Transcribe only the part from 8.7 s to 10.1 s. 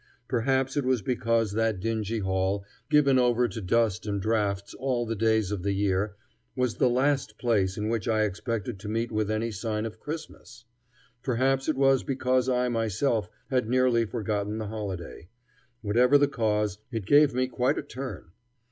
to meet with any sign of